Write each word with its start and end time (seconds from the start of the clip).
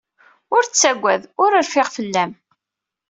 Ur 0.55 0.63
ttagad. 0.65 1.23
Ur 1.43 1.49
rfiɣ 1.63 1.87
fell-am. 1.95 2.31